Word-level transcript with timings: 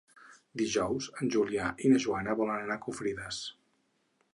Dijous 0.61 1.09
en 1.21 1.29
Julià 1.37 1.69
i 1.89 1.93
na 1.93 2.03
Joana 2.07 2.37
volen 2.43 2.67
anar 2.67 2.83
a 2.83 2.87
Confrides. 2.89 3.47